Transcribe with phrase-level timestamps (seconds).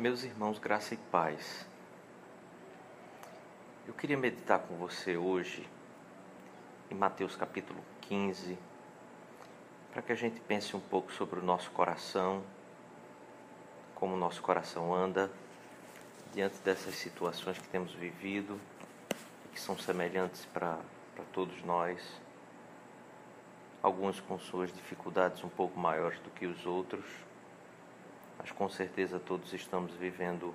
[0.00, 1.66] Meus irmãos, graça e paz.
[3.86, 5.68] Eu queria meditar com você hoje
[6.90, 8.58] em Mateus capítulo 15,
[9.92, 12.42] para que a gente pense um pouco sobre o nosso coração,
[13.94, 15.30] como o nosso coração anda
[16.32, 18.58] diante dessas situações que temos vivido
[19.44, 20.78] e que são semelhantes para
[21.30, 22.00] todos nós,
[23.82, 27.04] alguns com suas dificuldades um pouco maiores do que os outros
[28.40, 30.54] mas com certeza todos estamos vivendo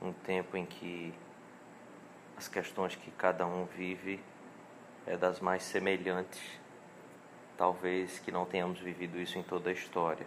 [0.00, 1.14] um tempo em que
[2.36, 4.20] as questões que cada um vive
[5.06, 6.42] é das mais semelhantes.
[7.56, 10.26] Talvez que não tenhamos vivido isso em toda a história.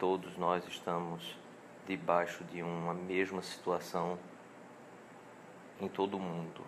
[0.00, 1.38] Todos nós estamos
[1.86, 4.18] debaixo de uma mesma situação
[5.80, 6.66] em todo o mundo.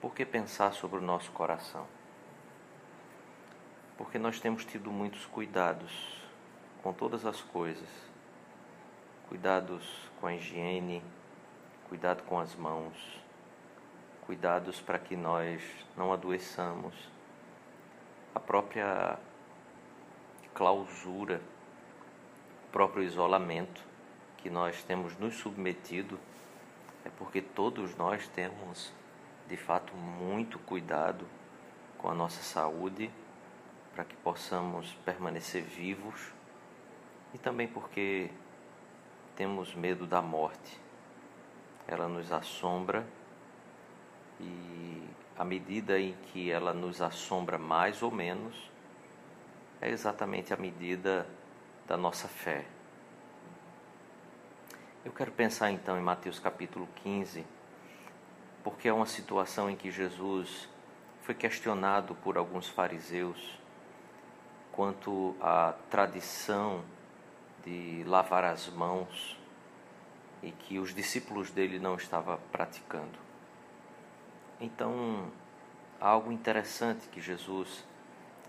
[0.00, 1.88] Por que pensar sobre o nosso coração?
[3.98, 6.19] Porque nós temos tido muitos cuidados
[6.82, 7.88] com todas as coisas.
[9.28, 11.02] Cuidados com a higiene,
[11.88, 13.20] cuidado com as mãos,
[14.26, 15.62] cuidados para que nós
[15.96, 16.94] não adoeçamos.
[18.34, 19.18] A própria
[20.54, 21.40] clausura,
[22.68, 23.82] o próprio isolamento
[24.38, 26.18] que nós temos nos submetido
[27.04, 28.92] é porque todos nós temos
[29.48, 31.26] de fato muito cuidado
[31.98, 33.10] com a nossa saúde
[33.94, 36.32] para que possamos permanecer vivos
[37.32, 38.30] e também porque
[39.36, 40.80] temos medo da morte.
[41.86, 43.06] Ela nos assombra
[44.40, 45.02] e
[45.36, 48.70] à medida em que ela nos assombra mais ou menos,
[49.80, 51.26] é exatamente a medida
[51.86, 52.66] da nossa fé.
[55.02, 57.46] Eu quero pensar então em Mateus capítulo 15,
[58.62, 60.68] porque é uma situação em que Jesus
[61.22, 63.58] foi questionado por alguns fariseus
[64.72, 66.84] quanto à tradição
[67.64, 69.38] de lavar as mãos
[70.42, 73.18] e que os discípulos dele não estavam praticando.
[74.60, 75.30] Então,
[76.00, 77.84] algo interessante que Jesus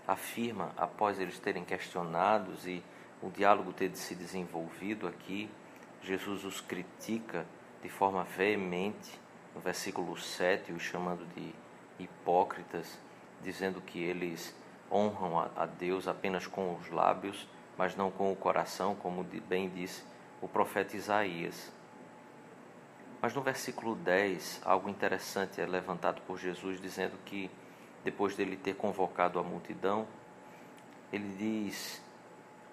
[0.06, 2.82] afirma após eles terem questionados e
[3.22, 5.48] o diálogo ter se desenvolvido aqui.
[6.02, 7.46] Jesus os critica
[7.82, 9.20] de forma veemente
[9.54, 11.54] no versículo 7, os chamando de
[11.98, 12.98] hipócritas,
[13.42, 14.54] dizendo que eles
[14.90, 17.46] honram a Deus apenas com os lábios
[17.76, 20.02] mas não com o coração, como bem disse
[20.40, 21.72] o profeta Isaías.
[23.20, 27.50] Mas no versículo 10, algo interessante é levantado por Jesus, dizendo que,
[28.04, 30.06] depois dele ter convocado a multidão,
[31.12, 32.02] ele diz: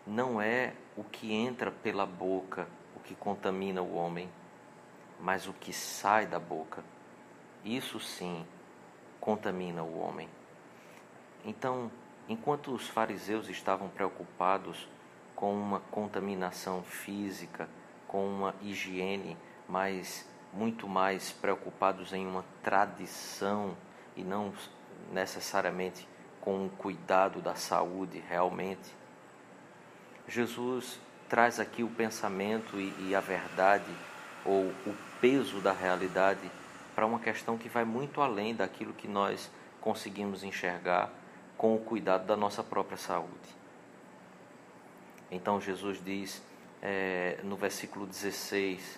[0.08, 2.68] Não é o que entra pela boca
[3.00, 4.30] o que contamina o homem,
[5.20, 6.84] mas o que sai da boca.
[7.64, 8.46] Isso sim
[9.20, 10.30] contamina o homem.
[11.44, 11.90] Então,
[12.30, 14.88] Enquanto os fariseus estavam preocupados
[15.36, 17.68] com uma contaminação física,
[18.08, 19.36] com uma higiene,
[19.68, 23.76] mas muito mais preocupados em uma tradição
[24.16, 24.54] e não
[25.12, 26.08] necessariamente
[26.40, 28.96] com um cuidado da saúde realmente.
[30.28, 33.92] Jesus traz aqui o pensamento e, e a verdade
[34.46, 36.52] ou o peso da realidade
[36.94, 39.50] para uma questão que vai muito além daquilo que nós
[39.82, 41.12] conseguimos enxergar
[41.60, 43.54] com o cuidado da nossa própria saúde.
[45.30, 46.42] Então Jesus diz
[46.82, 48.98] é, no versículo 16: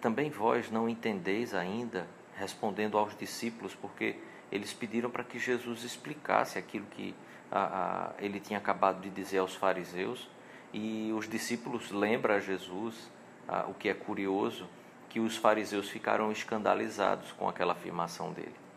[0.00, 2.06] Também vós não entendeis ainda,
[2.38, 4.16] respondendo aos discípulos, porque
[4.50, 7.14] eles pediram para que Jesus explicasse aquilo que
[7.52, 10.30] a, a, ele tinha acabado de dizer aos fariseus,
[10.72, 13.10] e os discípulos lembram a Jesus,
[13.46, 14.66] a, o que é curioso,
[15.10, 18.67] que os fariseus ficaram escandalizados com aquela afirmação dele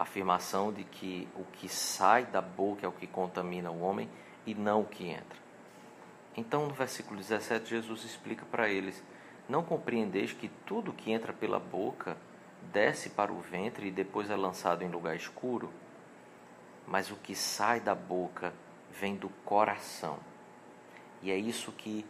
[0.00, 4.08] afirmação de que o que sai da boca é o que contamina o homem
[4.46, 5.38] e não o que entra.
[6.34, 9.02] Então, no versículo 17, Jesus explica para eles:
[9.46, 12.16] Não compreendeis que tudo que entra pela boca
[12.72, 15.70] desce para o ventre e depois é lançado em lugar escuro?
[16.86, 18.54] Mas o que sai da boca
[18.90, 20.18] vem do coração.
[21.22, 22.06] E é isso que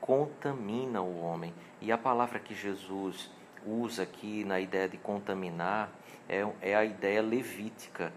[0.00, 1.52] contamina o homem.
[1.80, 3.30] E a palavra que Jesus
[3.66, 5.90] usa aqui na ideia de contaminar
[6.28, 8.12] é, é a ideia levítica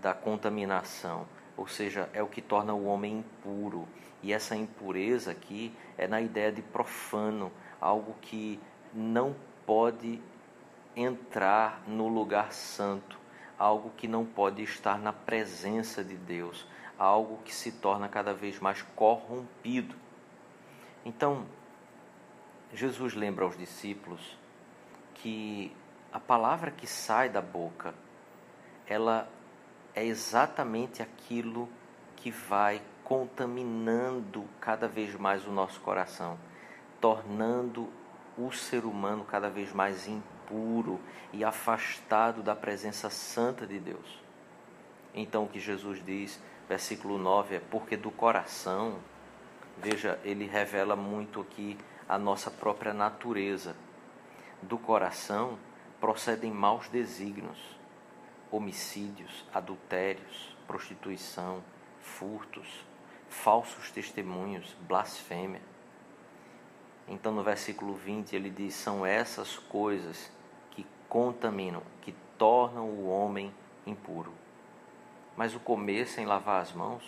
[0.00, 3.86] da contaminação, ou seja, é o que torna o homem impuro.
[4.22, 8.60] E essa impureza aqui é na ideia de profano, algo que
[8.94, 9.34] não
[9.66, 10.20] pode
[10.96, 13.18] entrar no lugar santo,
[13.58, 16.66] algo que não pode estar na presença de Deus,
[16.98, 19.94] algo que se torna cada vez mais corrompido.
[21.04, 21.46] Então,
[22.72, 24.36] Jesus lembra aos discípulos
[25.22, 25.72] que
[26.12, 27.94] a palavra que sai da boca,
[28.86, 29.28] ela
[29.94, 31.68] é exatamente aquilo
[32.16, 36.38] que vai contaminando cada vez mais o nosso coração,
[37.00, 37.88] tornando
[38.36, 41.00] o ser humano cada vez mais impuro
[41.32, 44.22] e afastado da presença santa de Deus.
[45.14, 48.98] Então o que Jesus diz, versículo 9, é porque do coração,
[49.78, 51.76] veja, ele revela muito aqui
[52.08, 53.74] a nossa própria natureza.
[54.62, 55.58] Do coração
[56.00, 57.58] procedem maus desígnios,
[58.50, 61.62] homicídios, adultérios, prostituição,
[62.00, 62.84] furtos,
[63.28, 65.62] falsos testemunhos, blasfêmia.
[67.06, 70.30] Então, no versículo 20, ele diz: são essas coisas
[70.70, 73.52] que contaminam, que tornam o homem
[73.86, 74.32] impuro.
[75.36, 77.02] Mas o comer sem lavar as mãos,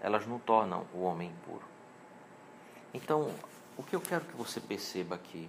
[0.00, 1.64] elas não tornam o homem impuro.
[2.92, 3.32] Então,
[3.76, 5.48] o que eu quero que você perceba aqui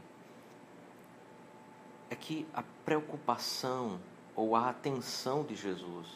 [2.09, 3.99] é que a preocupação
[4.35, 6.07] ou a atenção de Jesus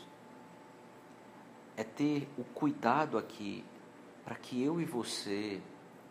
[1.75, 3.63] é ter o cuidado aqui
[4.23, 5.61] para que eu e você,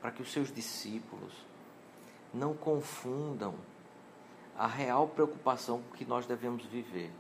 [0.00, 1.32] para que os seus discípulos
[2.32, 3.54] não confundam
[4.56, 7.10] a real preocupação que nós devemos viver.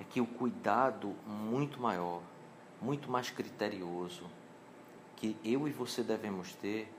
[0.00, 2.20] É que o cuidado muito maior,
[2.80, 4.24] muito mais criterioso,
[5.16, 6.92] que eu e você devemos ter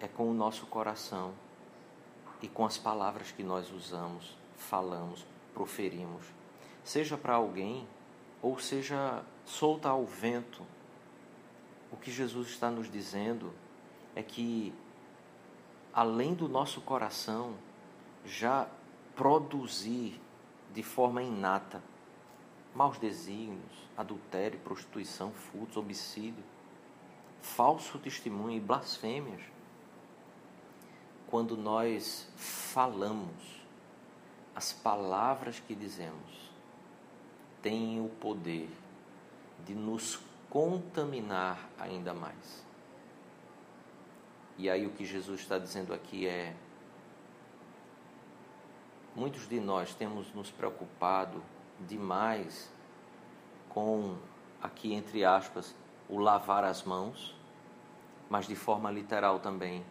[0.00, 1.32] é com o nosso coração
[2.42, 6.24] e com as palavras que nós usamos, falamos, proferimos,
[6.82, 7.86] seja para alguém
[8.42, 10.62] ou seja solta ao vento.
[11.90, 13.52] O que Jesus está nos dizendo
[14.14, 14.74] é que
[15.92, 17.54] além do nosso coração
[18.24, 18.68] já
[19.14, 20.20] produzir
[20.72, 21.82] de forma inata
[22.74, 26.42] maus desígnios, adultério, prostituição, furtos, homicídio,
[27.40, 29.40] falso testemunho e blasfêmias,
[31.28, 33.64] quando nós falamos,
[34.54, 36.50] as palavras que dizemos
[37.60, 38.68] têm o poder
[39.64, 42.64] de nos contaminar ainda mais.
[44.56, 46.54] E aí o que Jesus está dizendo aqui é:
[49.16, 51.42] muitos de nós temos nos preocupado
[51.80, 52.72] demais
[53.68, 54.16] com,
[54.62, 55.74] aqui entre aspas,
[56.08, 57.34] o lavar as mãos,
[58.30, 59.84] mas de forma literal também,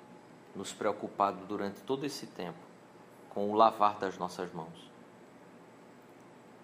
[0.56, 2.60] nos preocupado durante todo esse tempo
[3.30, 4.92] com o lavar das nossas mãos.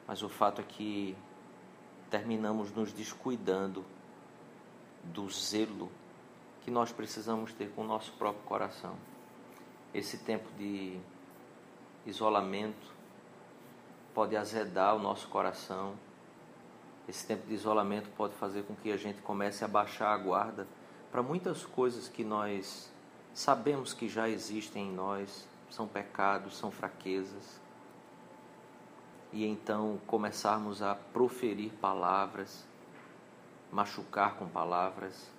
[0.08, 1.16] Mas o fato é que
[2.10, 3.86] terminamos nos descuidando
[5.04, 5.90] do zelo
[6.62, 8.96] que nós precisamos ter com o nosso próprio coração.
[9.94, 11.00] Esse tempo de
[12.06, 12.94] isolamento
[14.14, 15.96] pode azedar o nosso coração.
[17.08, 20.68] Esse tempo de isolamento pode fazer com que a gente comece a baixar a guarda
[21.12, 22.92] para muitas coisas que nós
[23.34, 27.60] sabemos que já existem em nós, são pecados, são fraquezas.
[29.32, 32.66] E então começarmos a proferir palavras,
[33.72, 35.30] machucar com palavras,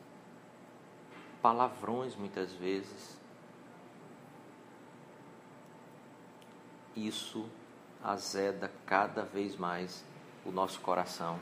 [1.43, 3.19] palavrões muitas vezes.
[6.95, 7.49] Isso
[8.03, 10.05] azeda cada vez mais
[10.45, 11.39] o nosso coração.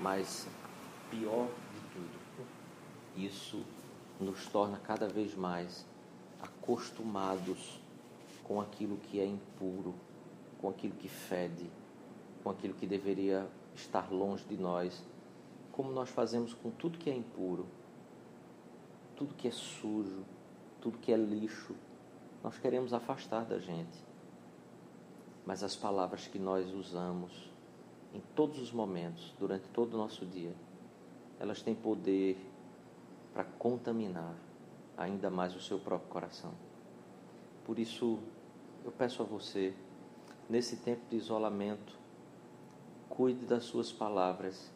[0.00, 0.48] Mas
[1.10, 2.46] pior de tudo,
[3.16, 3.64] isso
[4.20, 5.84] nos torna cada vez mais
[6.40, 7.80] acostumados
[8.44, 9.94] com aquilo que é impuro,
[10.60, 11.70] com aquilo que fede,
[12.42, 15.02] com aquilo que deveria estar longe de nós,
[15.72, 17.66] como nós fazemos com tudo que é impuro,
[19.16, 20.24] tudo que é sujo,
[20.80, 21.74] tudo que é lixo,
[22.42, 23.98] nós queremos afastar da gente.
[25.46, 27.50] Mas as palavras que nós usamos
[28.14, 30.54] em todos os momentos, durante todo o nosso dia,
[31.40, 32.38] elas têm poder
[33.34, 34.36] para contaminar
[34.96, 36.52] ainda mais o seu próprio coração.
[37.64, 38.20] Por isso,
[38.84, 39.74] eu peço a você,
[40.48, 41.98] nesse tempo de isolamento,
[43.08, 44.70] cuide das suas palavras,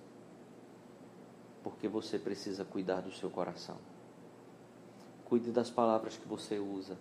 [1.63, 3.77] porque você precisa cuidar do seu coração.
[5.25, 6.99] Cuide das palavras que você usa,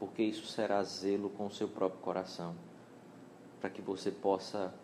[0.00, 2.56] porque isso será zelo com o seu próprio coração,
[3.60, 4.74] para que você possa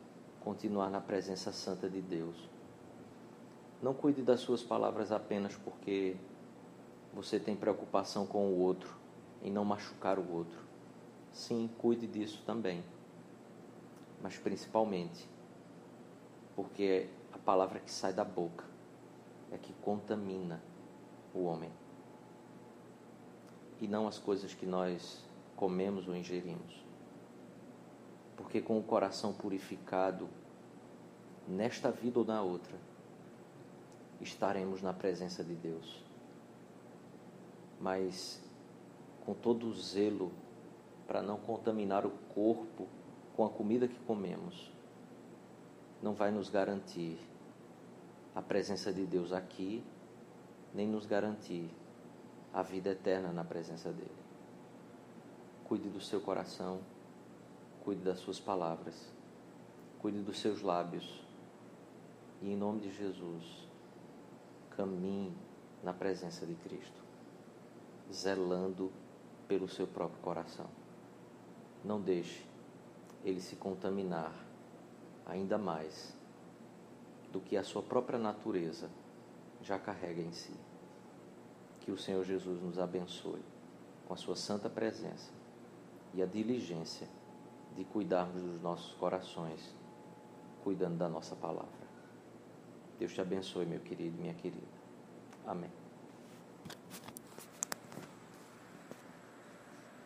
[0.41, 2.54] continuar na presença santa de Deus
[3.85, 6.17] não cuide das suas palavras apenas porque
[7.13, 8.97] você tem preocupação com o outro,
[9.43, 10.59] em não machucar o outro.
[11.31, 12.83] Sim, cuide disso também.
[14.23, 15.29] Mas principalmente
[16.57, 18.65] porque a palavra que sai da boca
[19.53, 20.63] é que contamina
[21.35, 21.71] o homem.
[23.83, 25.23] E não as coisas que nós
[25.57, 26.83] comemos ou ingerimos.
[28.35, 30.27] Porque com o coração purificado,
[31.47, 32.79] nesta vida ou na outra,
[34.21, 36.03] estaremos na presença de Deus.
[37.81, 38.43] Mas
[39.25, 40.33] com todo o zelo
[41.07, 42.87] para não contaminar o corpo
[43.37, 44.73] com a comida que comemos,
[46.03, 47.19] não vai nos garantir
[48.35, 49.83] a presença de Deus aqui,
[50.75, 51.69] nem nos garantir
[52.53, 54.11] a vida eterna na presença dele.
[55.65, 56.81] Cuide do seu coração,
[57.85, 58.95] cuide das suas palavras,
[60.01, 61.23] cuide dos seus lábios
[62.43, 63.69] e, em nome de Jesus,
[64.77, 65.35] caminhe
[65.83, 67.03] na presença de Cristo,
[68.13, 68.91] zelando
[69.47, 70.67] pelo seu próprio coração.
[71.85, 72.45] Não deixe
[73.25, 74.33] ele se contaminar
[75.27, 76.15] ainda mais
[77.33, 78.89] do que a sua própria natureza
[79.63, 80.55] já carrega em si.
[81.81, 83.43] Que o Senhor Jesus nos abençoe
[84.07, 85.33] com a sua santa presença
[86.13, 87.09] e a diligência
[87.77, 89.75] de cuidarmos dos nossos corações,
[90.63, 91.84] cuidando da nossa palavra.
[93.05, 94.67] Deus te abençoe, meu querido, minha querida.
[95.47, 95.84] Amém.